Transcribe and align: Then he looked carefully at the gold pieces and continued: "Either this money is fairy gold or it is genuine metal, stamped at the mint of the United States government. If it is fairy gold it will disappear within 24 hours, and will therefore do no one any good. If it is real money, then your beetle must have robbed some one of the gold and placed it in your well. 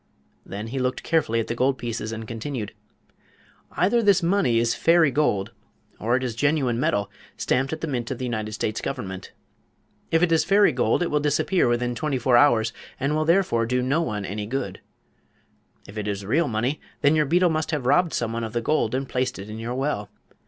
Then 0.43 0.69
he 0.69 0.79
looked 0.79 1.03
carefully 1.03 1.39
at 1.39 1.45
the 1.45 1.53
gold 1.53 1.77
pieces 1.77 2.11
and 2.11 2.27
continued: 2.27 2.73
"Either 3.73 4.01
this 4.01 4.23
money 4.23 4.57
is 4.57 4.73
fairy 4.73 5.11
gold 5.11 5.51
or 5.99 6.15
it 6.15 6.23
is 6.23 6.33
genuine 6.33 6.79
metal, 6.79 7.11
stamped 7.37 7.71
at 7.71 7.81
the 7.81 7.87
mint 7.87 8.09
of 8.09 8.17
the 8.17 8.25
United 8.25 8.53
States 8.53 8.81
government. 8.81 9.31
If 10.09 10.23
it 10.23 10.31
is 10.31 10.43
fairy 10.43 10.71
gold 10.71 11.03
it 11.03 11.11
will 11.11 11.19
disappear 11.19 11.67
within 11.67 11.93
24 11.93 12.35
hours, 12.35 12.73
and 12.99 13.13
will 13.15 13.25
therefore 13.25 13.67
do 13.67 13.83
no 13.83 14.01
one 14.01 14.25
any 14.25 14.47
good. 14.47 14.81
If 15.87 15.99
it 15.99 16.07
is 16.07 16.25
real 16.25 16.47
money, 16.47 16.81
then 17.01 17.15
your 17.15 17.27
beetle 17.27 17.51
must 17.51 17.69
have 17.69 17.85
robbed 17.85 18.11
some 18.15 18.33
one 18.33 18.43
of 18.43 18.53
the 18.53 18.59
gold 18.61 18.95
and 18.95 19.07
placed 19.07 19.37
it 19.37 19.51
in 19.51 19.59
your 19.59 19.75
well. 19.75 20.09